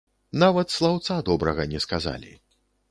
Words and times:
Нават 0.43 0.73
слаўца 0.77 1.21
добрага 1.31 1.71
не 1.77 1.87
сказалі. 1.87 2.33